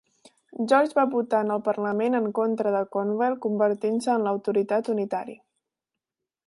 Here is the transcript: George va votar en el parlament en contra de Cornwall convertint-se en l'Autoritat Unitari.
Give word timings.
George 0.71 0.95
va 0.99 1.03
votar 1.15 1.41
en 1.45 1.51
el 1.55 1.61
parlament 1.67 2.19
en 2.21 2.31
contra 2.39 2.73
de 2.77 2.81
Cornwall 2.95 3.37
convertint-se 3.47 4.13
en 4.15 4.27
l'Autoritat 4.29 4.91
Unitari. 4.97 5.39